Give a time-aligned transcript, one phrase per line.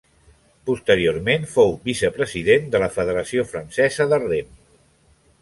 [0.69, 4.53] Posteriorment fou vicepresident de la Federació Francesa de Rem.